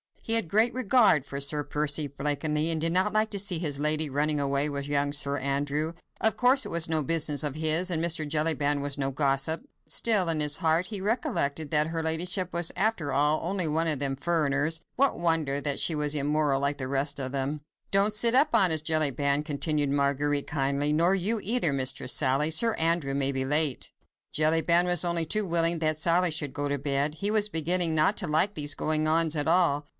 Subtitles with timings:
[0.23, 3.79] He had great regard for Sir Percy Blakeney, and did not like to see his
[3.81, 5.93] lady running away with young Sir Andrew.
[6.21, 8.25] Of course, it was no business of his, and Mr.
[8.27, 9.61] Jellyband was no gossip.
[9.87, 13.99] Still, in his heart, he recollected that her ladyship was after all only one of
[13.99, 17.59] them "furriners"; what wonder that she was immoral like the rest of them?
[17.91, 22.49] "Don't sit up, honest Jellyband," continued Marguerite, kindly, "nor you either, Mistress Sally.
[22.49, 23.91] Sir Andrew may be late."
[24.33, 27.15] Jellyband was only too willing that Sally should go to bed.
[27.15, 29.87] He was beginning not to like these goings on at all.